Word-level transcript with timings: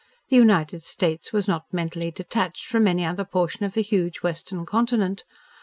The 0.29 0.35
United 0.35 0.81
States 0.81 1.31
was 1.31 1.47
not 1.47 1.71
mentally 1.71 2.09
detached 2.09 2.65
from 2.65 2.87
any 2.87 3.05
other 3.05 3.23
portion 3.23 3.67
of 3.67 3.75
the 3.75 3.83
huge 3.83 4.23
Western 4.23 4.65
Continent. 4.65 5.23